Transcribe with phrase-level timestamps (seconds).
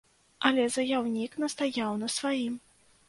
[0.49, 2.57] Але заяўнік настаяў на сваім.